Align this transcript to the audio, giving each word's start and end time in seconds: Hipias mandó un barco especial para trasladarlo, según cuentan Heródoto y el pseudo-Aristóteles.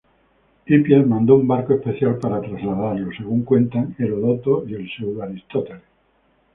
Hipias 0.65 1.05
mandó 1.05 1.35
un 1.35 1.47
barco 1.47 1.75
especial 1.75 2.17
para 2.17 2.41
trasladarlo, 2.41 3.11
según 3.15 3.43
cuentan 3.43 3.95
Heródoto 3.99 4.67
y 4.67 4.73
el 4.73 4.89
pseudo-Aristóteles. 4.89 5.83